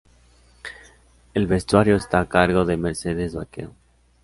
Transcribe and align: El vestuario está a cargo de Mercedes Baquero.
El 1.35 1.45
vestuario 1.45 1.95
está 1.95 2.21
a 2.21 2.25
cargo 2.27 2.65
de 2.65 2.75
Mercedes 2.75 3.35
Baquero. 3.35 3.75